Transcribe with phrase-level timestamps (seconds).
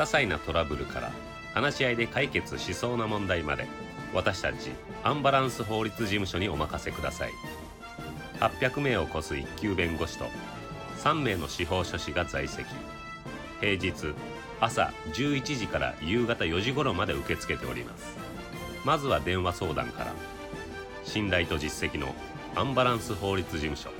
[0.00, 1.12] 些細なトラブルから
[1.52, 3.66] 話し合いで解決しそうな問題まで
[4.14, 4.70] 私たち
[5.04, 7.32] アンバランス法律事務所にお任せください。
[8.40, 10.24] 800名を超す1級弁護士と
[11.00, 12.64] 3名の司法書士が在籍。
[13.60, 14.14] 平日
[14.58, 18.16] 朝11時から夕方4時頃まで受け付けております。
[18.86, 20.14] まずは電話相談から。
[21.04, 22.14] 信頼と実績の
[22.54, 23.90] アンバランス法律事務所。